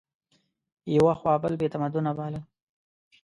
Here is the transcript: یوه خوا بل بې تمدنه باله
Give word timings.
یوه 0.95 1.13
خوا 1.19 1.33
بل 1.43 1.53
بې 1.59 1.67
تمدنه 1.73 2.11
باله 2.17 2.41